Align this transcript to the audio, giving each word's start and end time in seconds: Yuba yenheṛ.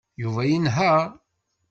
Yuba 0.21 0.41
yenheṛ. 0.51 1.01